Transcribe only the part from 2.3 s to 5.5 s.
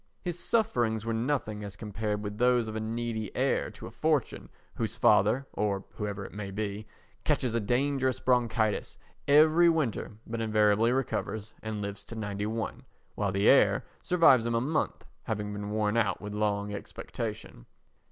those of a needy heir to a fortune whose father,